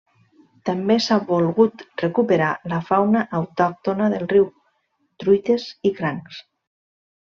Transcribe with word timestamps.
També 0.69 0.95
s'ha 1.07 1.17
volgut 1.27 1.83
recuperar 2.05 2.49
la 2.73 2.81
fauna 2.89 3.23
autòctona 3.43 4.11
del 4.17 4.29
riu: 4.35 4.51
truites 5.23 5.71
i 5.93 5.97
crancs. 6.03 6.47